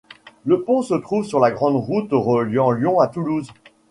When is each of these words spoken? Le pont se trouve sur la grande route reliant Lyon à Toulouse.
Le 0.45 0.63
pont 0.63 0.81
se 0.81 0.95
trouve 0.95 1.25
sur 1.25 1.39
la 1.39 1.51
grande 1.51 1.75
route 1.75 2.07
reliant 2.11 2.71
Lyon 2.71 2.99
à 2.99 3.07
Toulouse. 3.07 3.49